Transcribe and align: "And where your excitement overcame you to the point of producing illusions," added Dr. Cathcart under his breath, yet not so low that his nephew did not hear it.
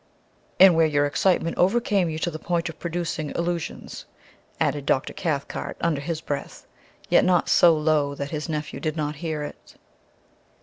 "And 0.59 0.75
where 0.75 0.87
your 0.87 1.05
excitement 1.05 1.59
overcame 1.59 2.09
you 2.09 2.17
to 2.25 2.31
the 2.31 2.39
point 2.39 2.69
of 2.69 2.79
producing 2.79 3.29
illusions," 3.35 4.07
added 4.59 4.87
Dr. 4.87 5.13
Cathcart 5.13 5.77
under 5.79 6.01
his 6.01 6.21
breath, 6.21 6.65
yet 7.09 7.23
not 7.23 7.47
so 7.49 7.77
low 7.77 8.15
that 8.15 8.31
his 8.31 8.49
nephew 8.49 8.79
did 8.79 8.97
not 8.97 9.17
hear 9.17 9.43
it. 9.43 9.75